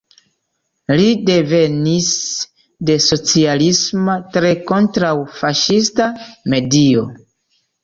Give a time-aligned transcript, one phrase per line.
[0.99, 2.07] Li devenis
[2.91, 6.11] de socialisma, tre kontraŭ-faŝista
[6.57, 7.09] medio.